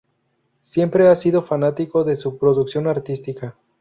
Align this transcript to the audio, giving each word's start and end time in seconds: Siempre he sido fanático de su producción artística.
Siempre 0.61 1.11
he 1.11 1.15
sido 1.15 1.43
fanático 1.43 2.03
de 2.03 2.15
su 2.15 2.39
producción 2.39 2.87
artística. 2.87 3.55